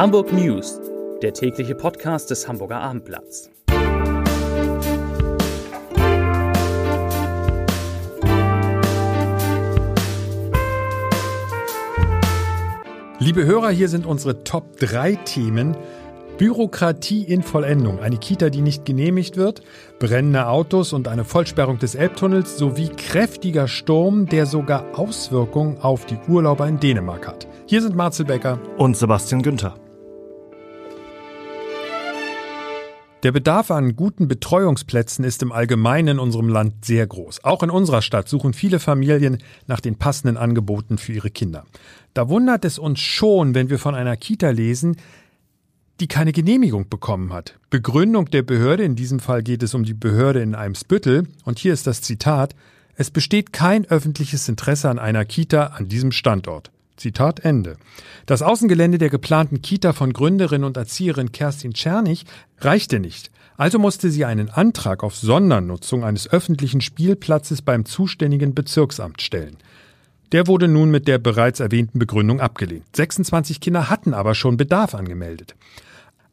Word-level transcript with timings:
Hamburg 0.00 0.32
News, 0.32 0.80
der 1.20 1.34
tägliche 1.34 1.74
Podcast 1.74 2.30
des 2.30 2.48
Hamburger 2.48 2.80
Abendblatts. 2.80 3.50
Liebe 13.18 13.44
Hörer, 13.44 13.68
hier 13.68 13.90
sind 13.90 14.06
unsere 14.06 14.42
Top 14.42 14.78
3 14.78 15.16
Themen. 15.26 15.76
Bürokratie 16.38 17.24
in 17.24 17.42
Vollendung, 17.42 18.00
eine 18.00 18.16
Kita, 18.16 18.48
die 18.48 18.62
nicht 18.62 18.86
genehmigt 18.86 19.36
wird, 19.36 19.60
brennende 19.98 20.46
Autos 20.46 20.94
und 20.94 21.08
eine 21.08 21.24
Vollsperrung 21.24 21.78
des 21.78 21.94
Elbtunnels 21.94 22.56
sowie 22.56 22.88
kräftiger 22.88 23.68
Sturm, 23.68 24.24
der 24.24 24.46
sogar 24.46 24.98
Auswirkungen 24.98 25.76
auf 25.82 26.06
die 26.06 26.16
Urlauber 26.26 26.66
in 26.66 26.80
Dänemark 26.80 27.28
hat. 27.28 27.46
Hier 27.66 27.82
sind 27.82 27.94
Marcel 27.94 28.24
Becker 28.24 28.58
und 28.78 28.96
Sebastian 28.96 29.42
Günther. 29.42 29.74
Der 33.22 33.32
Bedarf 33.32 33.70
an 33.70 33.96
guten 33.96 34.28
Betreuungsplätzen 34.28 35.26
ist 35.26 35.42
im 35.42 35.52
Allgemeinen 35.52 36.08
in 36.08 36.18
unserem 36.18 36.48
Land 36.48 36.86
sehr 36.86 37.06
groß. 37.06 37.44
Auch 37.44 37.62
in 37.62 37.68
unserer 37.68 38.00
Stadt 38.00 38.30
suchen 38.30 38.54
viele 38.54 38.78
Familien 38.78 39.42
nach 39.66 39.80
den 39.80 39.96
passenden 39.96 40.38
Angeboten 40.38 40.96
für 40.96 41.12
ihre 41.12 41.30
Kinder. 41.30 41.66
Da 42.14 42.30
wundert 42.30 42.64
es 42.64 42.78
uns 42.78 42.98
schon, 43.00 43.54
wenn 43.54 43.68
wir 43.68 43.78
von 43.78 43.94
einer 43.94 44.16
Kita 44.16 44.48
lesen, 44.48 44.96
die 46.00 46.08
keine 46.08 46.32
Genehmigung 46.32 46.88
bekommen 46.88 47.34
hat. 47.34 47.58
Begründung 47.68 48.30
der 48.30 48.40
Behörde, 48.40 48.84
in 48.84 48.96
diesem 48.96 49.20
Fall 49.20 49.42
geht 49.42 49.62
es 49.62 49.74
um 49.74 49.84
die 49.84 49.92
Behörde 49.92 50.40
in 50.40 50.54
Eimsbüttel, 50.54 51.24
und 51.44 51.58
hier 51.58 51.74
ist 51.74 51.86
das 51.86 52.00
Zitat, 52.00 52.54
es 52.94 53.10
besteht 53.10 53.52
kein 53.52 53.84
öffentliches 53.84 54.48
Interesse 54.48 54.88
an 54.88 54.98
einer 54.98 55.26
Kita 55.26 55.66
an 55.66 55.88
diesem 55.88 56.10
Standort. 56.10 56.70
Zitat 57.00 57.40
Ende. 57.40 57.78
Das 58.26 58.42
Außengelände 58.42 58.98
der 58.98 59.08
geplanten 59.10 59.62
Kita 59.62 59.92
von 59.92 60.12
Gründerin 60.12 60.64
und 60.64 60.76
Erzieherin 60.76 61.32
Kerstin 61.32 61.72
Czernig 61.72 62.26
reichte 62.58 63.00
nicht. 63.00 63.30
Also 63.56 63.78
musste 63.78 64.10
sie 64.10 64.24
einen 64.24 64.50
Antrag 64.50 65.02
auf 65.02 65.16
Sondernutzung 65.16 66.04
eines 66.04 66.30
öffentlichen 66.30 66.80
Spielplatzes 66.80 67.62
beim 67.62 67.84
zuständigen 67.84 68.54
Bezirksamt 68.54 69.22
stellen. 69.22 69.56
Der 70.32 70.46
wurde 70.46 70.68
nun 70.68 70.90
mit 70.90 71.08
der 71.08 71.18
bereits 71.18 71.60
erwähnten 71.60 71.98
Begründung 71.98 72.40
abgelehnt. 72.40 72.84
26 72.94 73.60
Kinder 73.60 73.90
hatten 73.90 74.14
aber 74.14 74.34
schon 74.34 74.56
Bedarf 74.56 74.94
angemeldet. 74.94 75.56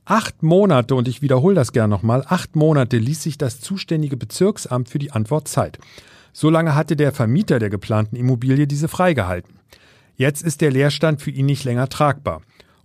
Acht 0.06 0.44
Monate, 0.44 0.96
und 0.96 1.08
ich 1.08 1.22
wiederhole 1.22 1.56
das 1.56 1.72
gern 1.72 1.90
nochmal, 1.90 2.24
acht 2.28 2.56
Monate 2.56 2.98
ließ 2.98 3.24
sich 3.24 3.38
das 3.38 3.60
zuständige 3.60 4.16
Bezirksamt 4.16 4.90
für 4.90 5.00
die 5.00 5.12
Antwort 5.12 5.48
Zeit. 5.48 5.80
So 6.32 6.50
lange 6.50 6.76
hatte 6.76 6.96
der 6.96 7.12
Vermieter 7.12 7.60
der 7.60 7.70
geplanten 7.70 8.16
Immobilie 8.16 8.68
diese 8.68 8.88
freigehalten. 8.88 9.57
Jetzt 10.18 10.42
ist 10.42 10.62
der 10.62 10.72
Leerstand 10.72 11.22
für 11.22 11.30
ihn 11.30 11.46
nicht 11.46 11.64
länger 11.64 11.90
tragbar. 11.90 12.42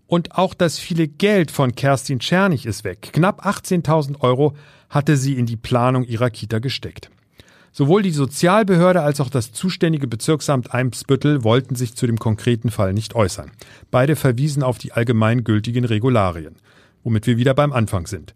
Und 0.06 0.36
auch 0.36 0.52
das 0.52 0.78
viele 0.78 1.08
Geld 1.08 1.50
von 1.50 1.74
Kerstin 1.74 2.20
Czernig 2.20 2.66
ist 2.66 2.84
weg. 2.84 3.08
Knapp 3.14 3.46
18.000 3.46 4.20
Euro 4.20 4.54
hatte 4.90 5.16
sie 5.16 5.38
in 5.38 5.46
die 5.46 5.56
Planung 5.56 6.04
ihrer 6.04 6.28
Kita 6.28 6.58
gesteckt. 6.58 7.10
Sowohl 7.72 8.02
die 8.02 8.10
Sozialbehörde 8.10 9.00
als 9.00 9.18
auch 9.22 9.30
das 9.30 9.50
zuständige 9.50 10.06
Bezirksamt 10.06 10.74
Eimsbüttel 10.74 11.42
wollten 11.42 11.74
sich 11.74 11.94
zu 11.94 12.06
dem 12.06 12.18
konkreten 12.18 12.70
Fall 12.70 12.92
nicht 12.92 13.14
äußern. 13.14 13.50
Beide 13.90 14.14
verwiesen 14.14 14.62
auf 14.62 14.76
die 14.76 14.92
allgemeingültigen 14.92 15.86
Regularien, 15.86 16.56
womit 17.02 17.26
wir 17.26 17.38
wieder 17.38 17.54
beim 17.54 17.72
Anfang 17.72 18.06
sind. 18.06 18.34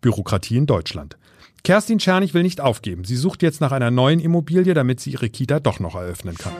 Bürokratie 0.00 0.56
in 0.56 0.64
Deutschland. 0.64 1.18
Kerstin 1.64 1.98
Czernig 1.98 2.32
will 2.32 2.44
nicht 2.44 2.62
aufgeben. 2.62 3.04
Sie 3.04 3.16
sucht 3.16 3.42
jetzt 3.42 3.60
nach 3.60 3.72
einer 3.72 3.90
neuen 3.90 4.20
Immobilie, 4.20 4.72
damit 4.72 5.00
sie 5.00 5.10
ihre 5.10 5.28
Kita 5.28 5.60
doch 5.60 5.78
noch 5.78 5.94
eröffnen 5.94 6.38
kann. 6.38 6.54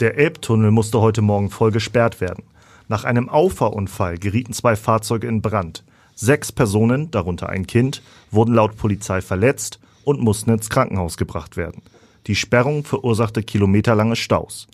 Der 0.00 0.16
Elbtunnel 0.16 0.70
musste 0.70 1.00
heute 1.00 1.22
Morgen 1.22 1.50
voll 1.50 1.72
gesperrt 1.72 2.20
werden. 2.20 2.44
Nach 2.86 3.02
einem 3.02 3.28
Auffahrunfall 3.28 4.16
gerieten 4.16 4.52
zwei 4.52 4.76
Fahrzeuge 4.76 5.26
in 5.26 5.42
Brand. 5.42 5.82
Sechs 6.14 6.52
Personen, 6.52 7.10
darunter 7.10 7.48
ein 7.48 7.66
Kind, 7.66 8.00
wurden 8.30 8.54
laut 8.54 8.76
Polizei 8.76 9.20
verletzt 9.20 9.80
und 10.04 10.20
mussten 10.20 10.50
ins 10.50 10.70
Krankenhaus 10.70 11.16
gebracht 11.16 11.56
werden. 11.56 11.82
Die 12.28 12.36
Sperrung 12.36 12.84
verursachte 12.84 13.42
kilometerlange 13.42 14.14
Staus. 14.14 14.68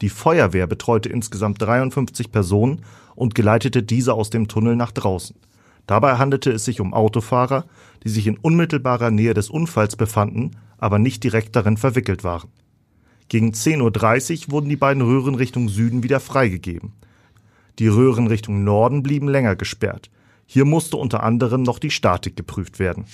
Die 0.00 0.08
Feuerwehr 0.08 0.66
betreute 0.66 1.10
insgesamt 1.10 1.60
53 1.60 2.32
Personen 2.32 2.82
und 3.14 3.34
geleitete 3.34 3.82
diese 3.82 4.14
aus 4.14 4.30
dem 4.30 4.48
Tunnel 4.48 4.74
nach 4.74 4.92
draußen. 4.92 5.36
Dabei 5.86 6.16
handelte 6.16 6.50
es 6.50 6.64
sich 6.64 6.80
um 6.80 6.94
Autofahrer, 6.94 7.66
die 8.04 8.08
sich 8.08 8.26
in 8.26 8.38
unmittelbarer 8.38 9.10
Nähe 9.10 9.34
des 9.34 9.50
Unfalls 9.50 9.96
befanden, 9.96 10.52
aber 10.78 10.98
nicht 10.98 11.22
direkt 11.24 11.56
darin 11.56 11.76
verwickelt 11.76 12.24
waren. 12.24 12.48
Gegen 13.32 13.52
10.30 13.52 14.48
Uhr 14.48 14.52
wurden 14.52 14.68
die 14.68 14.76
beiden 14.76 15.02
Röhren 15.02 15.34
Richtung 15.34 15.70
Süden 15.70 16.02
wieder 16.02 16.20
freigegeben. 16.20 16.92
Die 17.78 17.88
Röhren 17.88 18.26
Richtung 18.26 18.62
Norden 18.62 19.02
blieben 19.02 19.26
länger 19.26 19.56
gesperrt. 19.56 20.10
Hier 20.44 20.66
musste 20.66 20.98
unter 20.98 21.22
anderem 21.22 21.62
noch 21.62 21.78
die 21.78 21.90
Statik 21.90 22.36
geprüft 22.36 22.78
werden. 22.78 23.06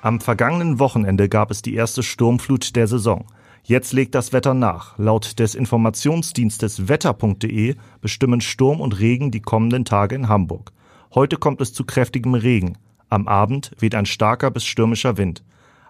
Am 0.00 0.20
vergangenen 0.20 0.78
Wochenende 0.78 1.28
gab 1.28 1.50
es 1.50 1.60
die 1.60 1.74
erste 1.74 2.04
Sturmflut 2.04 2.76
der 2.76 2.86
Saison. 2.86 3.24
Jetzt 3.64 3.92
legt 3.92 4.14
das 4.14 4.32
Wetter 4.32 4.54
nach. 4.54 4.96
Laut 4.96 5.40
des 5.40 5.56
Informationsdienstes 5.56 6.86
wetter.de 6.86 7.74
bestimmen 8.00 8.40
Sturm 8.40 8.80
und 8.80 9.00
Regen 9.00 9.32
die 9.32 9.42
kommenden 9.42 9.84
Tage 9.84 10.14
in 10.14 10.28
Hamburg. 10.28 10.70
Heute 11.16 11.36
kommt 11.36 11.60
es 11.60 11.72
zu 11.72 11.84
kräftigem 11.84 12.34
Regen. 12.34 12.78
Am 13.08 13.26
Abend 13.26 13.72
weht 13.80 13.96
ein 13.96 14.06
starker 14.06 14.52
bis 14.52 14.64
stürmischer 14.64 15.16
Wind. 15.16 15.42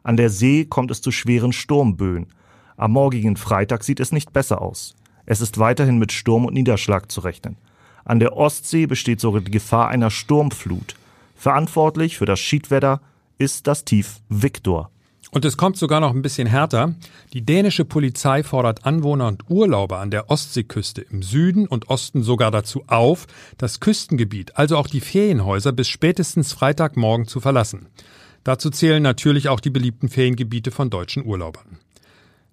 An 0.03 0.17
der 0.17 0.31
See 0.31 0.65
kommt 0.65 0.91
es 0.91 1.03
zu 1.03 1.13
schweren 1.13 1.53
Sturmböen. 1.53 2.29
Am 2.81 2.93
morgigen 2.93 3.37
Freitag 3.37 3.85
sieht 3.85 4.01
es 4.01 4.11
nicht 4.11 4.33
besser 4.33 4.63
aus. 4.63 4.95
Es 5.27 5.43
ist 5.43 5.59
weiterhin 5.59 5.99
mit 5.99 6.13
Sturm 6.13 6.47
und 6.47 6.55
Niederschlag 6.55 7.13
zu 7.13 7.21
rechnen. 7.21 7.59
An 8.07 8.21
der 8.21 8.39
Ostsee 8.39 8.87
besteht 8.87 9.21
sogar 9.21 9.43
die 9.43 9.51
Gefahr 9.51 9.89
einer 9.89 10.09
Sturmflut. 10.09 10.95
Verantwortlich 11.37 12.17
für 12.17 12.25
das 12.25 12.41
Schiedwetter 12.41 13.03
ist 13.37 13.67
das 13.67 13.85
Tief 13.85 14.21
Viktor. 14.31 14.91
Und 15.31 15.45
es 15.45 15.59
kommt 15.59 15.77
sogar 15.77 16.01
noch 16.01 16.15
ein 16.15 16.23
bisschen 16.23 16.47
härter. 16.47 16.95
Die 17.35 17.45
dänische 17.45 17.85
Polizei 17.85 18.43
fordert 18.43 18.87
Anwohner 18.87 19.29
und 19.29 19.51
Urlauber 19.51 19.99
an 19.99 20.11
der 20.11 20.31
Ostseeküste 20.31 21.03
im 21.03 21.23
Süden 21.23 21.67
und 21.67 21.91
Osten 21.91 22.23
sogar 22.23 22.51
dazu 22.51 22.85
auf, 22.87 23.27
das 23.59 23.81
Küstengebiet, 23.81 24.57
also 24.57 24.79
auch 24.79 24.87
die 24.87 25.03
Ferienhäuser, 25.03 25.73
bis 25.73 25.89
spätestens 25.89 26.55
Freitagmorgen 26.55 27.29
zu 27.29 27.41
verlassen. 27.41 27.89
Dazu 28.43 28.71
zählen 28.71 29.03
natürlich 29.03 29.51
auch 29.51 29.61
die 29.61 29.69
beliebten 29.69 30.09
Feriengebiete 30.09 30.71
von 30.71 30.89
deutschen 30.89 31.27
Urlaubern. 31.27 31.79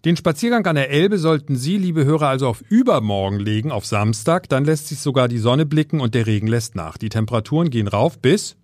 Den 0.08 0.16
Spaziergang 0.16 0.66
an 0.68 0.78
der 0.78 0.90
Elbe 0.90 1.18
sollten 1.18 1.58
Sie, 1.58 1.76
liebe 1.76 2.06
Hörer, 2.06 2.30
also 2.30 2.48
auf 2.48 2.64
übermorgen 2.70 3.42
legen, 3.42 3.74
auf 3.74 3.86
Samstag. 3.86 4.48
Dann 4.48 4.64
lässt 4.64 4.88
sich 4.88 5.00
sogar 5.00 5.28
die 5.28 5.38
Sonne 5.38 5.66
blicken 5.66 6.00
und 6.00 6.16
der 6.16 6.28
Regen 6.28 6.48
lässt 6.48 6.76
nach. 6.76 6.98
Die 6.98 7.10
Temperaturen 7.10 7.70
gehen 7.70 7.90
rauf 7.90 8.18
bis 8.18 8.56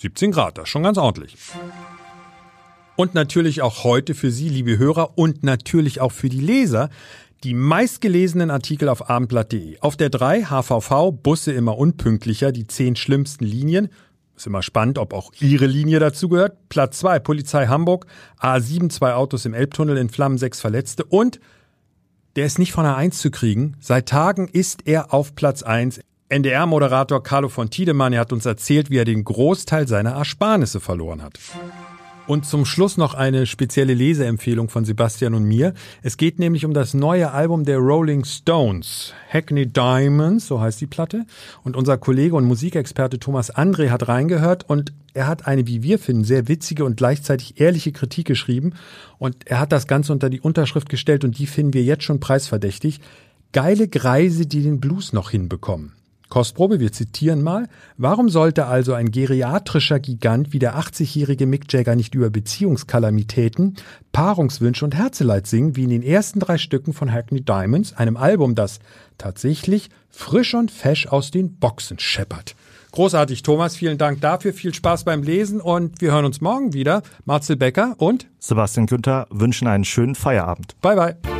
17 0.00 0.30
Grad. 0.30 0.58
Das 0.58 0.64
ist 0.64 0.68
schon 0.68 0.82
ganz 0.82 0.98
ordentlich. 0.98 1.38
Und 2.96 3.14
natürlich 3.14 3.62
auch 3.62 3.82
heute 3.82 4.14
für 4.14 4.30
Sie, 4.30 4.50
liebe 4.50 4.76
Hörer, 4.76 5.16
und 5.16 5.42
natürlich 5.42 6.02
auch 6.02 6.12
für 6.12 6.28
die 6.28 6.38
Leser, 6.38 6.90
die 7.44 7.54
meistgelesenen 7.54 8.50
Artikel 8.50 8.90
auf 8.90 9.08
abendblatt.de. 9.08 9.78
Auf 9.80 9.96
der 9.96 10.10
3 10.10 10.50
HVV, 10.50 11.12
Busse 11.12 11.52
immer 11.52 11.78
unpünktlicher, 11.78 12.52
die 12.52 12.66
10 12.66 12.96
schlimmsten 12.96 13.46
Linien. 13.46 13.88
Ist 14.40 14.46
immer 14.46 14.62
spannend, 14.62 14.96
ob 14.96 15.12
auch 15.12 15.32
Ihre 15.40 15.66
Linie 15.66 15.98
dazu 15.98 16.30
gehört. 16.30 16.70
Platz 16.70 17.00
2, 17.00 17.18
Polizei 17.18 17.66
Hamburg. 17.66 18.06
A7, 18.40 18.88
zwei 18.88 19.12
Autos 19.12 19.44
im 19.44 19.52
Elbtunnel 19.52 19.98
in 19.98 20.08
Flammen, 20.08 20.38
sechs 20.38 20.62
Verletzte. 20.62 21.04
Und 21.04 21.40
der 22.36 22.46
ist 22.46 22.58
nicht 22.58 22.72
von 22.72 22.84
der 22.84 22.96
1 22.96 23.18
zu 23.18 23.30
kriegen. 23.30 23.76
Seit 23.80 24.08
Tagen 24.08 24.48
ist 24.48 24.86
er 24.86 25.12
auf 25.12 25.34
Platz 25.34 25.62
1. 25.62 26.00
NDR-Moderator 26.30 27.22
Carlo 27.22 27.50
von 27.50 27.68
Tiedemann, 27.68 28.14
er 28.14 28.20
hat 28.20 28.32
uns 28.32 28.46
erzählt, 28.46 28.88
wie 28.88 28.96
er 28.96 29.04
den 29.04 29.24
Großteil 29.24 29.86
seiner 29.86 30.12
Ersparnisse 30.12 30.80
verloren 30.80 31.22
hat. 31.22 31.38
Und 32.30 32.46
zum 32.46 32.64
Schluss 32.64 32.96
noch 32.96 33.14
eine 33.14 33.44
spezielle 33.44 33.92
Leseempfehlung 33.92 34.68
von 34.68 34.84
Sebastian 34.84 35.34
und 35.34 35.42
mir. 35.42 35.74
Es 36.00 36.16
geht 36.16 36.38
nämlich 36.38 36.64
um 36.64 36.72
das 36.72 36.94
neue 36.94 37.32
Album 37.32 37.64
der 37.64 37.78
Rolling 37.78 38.24
Stones. 38.24 39.12
Hackney 39.28 39.66
Diamonds, 39.66 40.46
so 40.46 40.60
heißt 40.60 40.80
die 40.80 40.86
Platte. 40.86 41.26
Und 41.64 41.74
unser 41.74 41.98
Kollege 41.98 42.36
und 42.36 42.44
Musikexperte 42.44 43.18
Thomas 43.18 43.52
André 43.52 43.90
hat 43.90 44.06
reingehört 44.06 44.70
und 44.70 44.92
er 45.12 45.26
hat 45.26 45.48
eine, 45.48 45.66
wie 45.66 45.82
wir 45.82 45.98
finden, 45.98 46.22
sehr 46.22 46.46
witzige 46.46 46.84
und 46.84 46.96
gleichzeitig 46.96 47.60
ehrliche 47.60 47.90
Kritik 47.90 48.28
geschrieben. 48.28 48.74
Und 49.18 49.48
er 49.48 49.58
hat 49.58 49.72
das 49.72 49.88
Ganze 49.88 50.12
unter 50.12 50.30
die 50.30 50.40
Unterschrift 50.40 50.88
gestellt 50.88 51.24
und 51.24 51.36
die 51.36 51.46
finden 51.48 51.74
wir 51.74 51.82
jetzt 51.82 52.04
schon 52.04 52.20
preisverdächtig. 52.20 53.00
Geile 53.50 53.88
Greise, 53.88 54.46
die 54.46 54.62
den 54.62 54.78
Blues 54.78 55.12
noch 55.12 55.30
hinbekommen. 55.30 55.94
Kostprobe, 56.30 56.80
wir 56.80 56.92
zitieren 56.92 57.42
mal. 57.42 57.68
Warum 57.98 58.30
sollte 58.30 58.66
also 58.66 58.94
ein 58.94 59.10
geriatrischer 59.10 60.00
Gigant 60.00 60.54
wie 60.54 60.58
der 60.58 60.78
80-jährige 60.78 61.46
Mick 61.46 61.70
Jagger 61.70 61.96
nicht 61.96 62.14
über 62.14 62.30
Beziehungskalamitäten, 62.30 63.76
Paarungswünsche 64.12 64.84
und 64.84 64.94
Herzeleid 64.94 65.46
singen, 65.46 65.76
wie 65.76 65.84
in 65.84 65.90
den 65.90 66.02
ersten 66.02 66.40
drei 66.40 66.56
Stücken 66.56 66.94
von 66.94 67.12
Hackney 67.12 67.42
Diamonds, 67.42 67.92
einem 67.92 68.16
Album, 68.16 68.54
das 68.54 68.78
tatsächlich 69.18 69.90
frisch 70.08 70.54
und 70.54 70.70
fesch 70.70 71.06
aus 71.06 71.30
den 71.30 71.56
Boxen 71.56 71.98
scheppert? 71.98 72.54
Großartig, 72.92 73.42
Thomas. 73.42 73.76
Vielen 73.76 73.98
Dank 73.98 74.20
dafür. 74.20 74.52
Viel 74.52 74.74
Spaß 74.74 75.04
beim 75.04 75.22
Lesen 75.22 75.60
und 75.60 76.00
wir 76.00 76.12
hören 76.12 76.24
uns 76.24 76.40
morgen 76.40 76.72
wieder. 76.72 77.02
Marcel 77.24 77.56
Becker 77.56 77.94
und 77.98 78.26
Sebastian 78.38 78.86
Günther 78.86 79.26
wünschen 79.30 79.68
einen 79.68 79.84
schönen 79.84 80.14
Feierabend. 80.14 80.80
Bye, 80.80 80.96
bye. 80.96 81.39